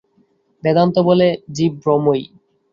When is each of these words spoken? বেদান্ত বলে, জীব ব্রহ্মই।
বেদান্ত 0.63 0.95
বলে, 1.07 1.27
জীব 1.55 1.73
ব্রহ্মই। 1.83 2.21